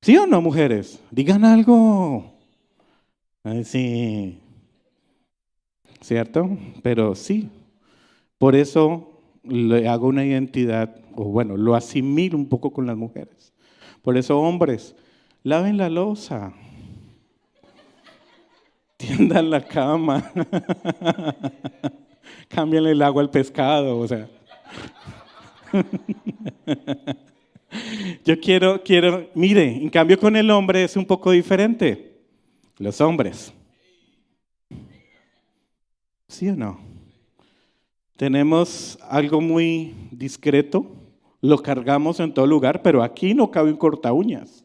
[0.00, 1.00] ¿Sí o no, mujeres?
[1.10, 2.32] Digan algo.
[3.64, 4.38] sí.
[6.00, 6.56] ¿Cierto?
[6.82, 7.50] Pero sí.
[8.38, 13.52] Por eso le hago una identidad, o bueno, lo asimilo un poco con las mujeres.
[14.02, 14.94] Por eso, hombres,
[15.42, 16.54] laven la losa
[18.96, 20.32] tiendan la cama,
[22.48, 24.28] cambian el agua al pescado, o sea.
[28.24, 32.16] Yo quiero, quiero, mire, en cambio con el hombre es un poco diferente.
[32.78, 33.52] Los hombres.
[36.28, 36.78] ¿Sí o no?
[38.16, 40.86] Tenemos algo muy discreto,
[41.40, 44.64] lo cargamos en todo lugar, pero aquí no cabe un corta uñas.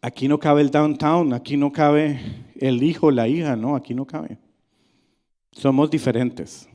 [0.00, 2.20] Aquí no cabe el downtown, aquí no cabe
[2.56, 4.38] el hijo, la hija, no, aquí no cabe.
[5.50, 6.68] Somos diferentes.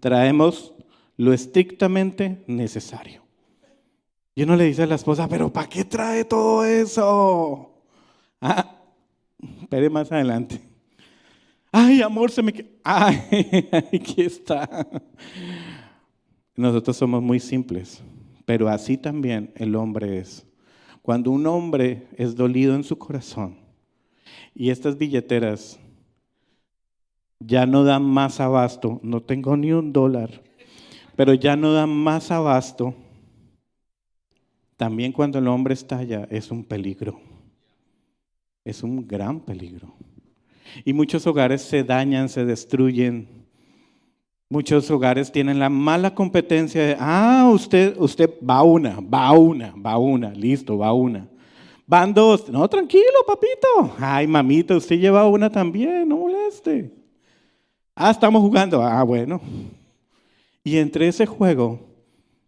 [0.00, 0.72] Traemos
[1.18, 3.22] lo estrictamente necesario.
[4.34, 7.82] Y uno le dice a la esposa, pero ¿para qué trae todo eso?
[8.40, 8.76] Ah,
[9.90, 10.60] más adelante.
[11.72, 12.54] Ay, amor, se me...
[12.84, 14.88] Ay, aquí está.
[16.56, 18.00] Nosotros somos muy simples,
[18.44, 20.46] pero así también el hombre es.
[21.02, 23.58] Cuando un hombre es dolido en su corazón
[24.54, 25.80] y estas billeteras
[27.40, 30.42] ya no dan más abasto, no tengo ni un dólar,
[31.18, 32.94] pero ya no dan más abasto,
[34.76, 37.18] también cuando el hombre estalla es un peligro,
[38.64, 39.92] es un gran peligro.
[40.84, 43.26] Y muchos hogares se dañan, se destruyen
[44.48, 49.98] Muchos hogares tienen la mala competencia de, ah, usted, usted va una, va una, va
[49.98, 51.28] una, listo, va una.
[51.84, 53.96] Van dos, no, tranquilo, papito.
[53.98, 56.90] Ay, mamita, usted lleva una también, no moleste.
[57.94, 59.38] Ah, estamos jugando, ah, bueno.
[60.68, 61.80] Y entre ese juego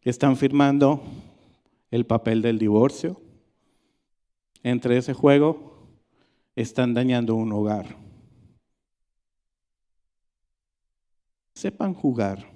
[0.02, 1.02] están firmando
[1.90, 3.18] el papel del divorcio.
[4.62, 5.88] Entre ese juego
[6.54, 7.96] están dañando un hogar.
[11.54, 12.46] sepan jugar.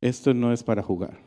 [0.00, 1.23] Esto no es para jugar.